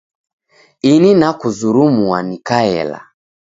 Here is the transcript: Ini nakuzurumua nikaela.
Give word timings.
Ini 0.91 1.11
nakuzurumua 1.19 2.19
nikaela. 2.27 2.99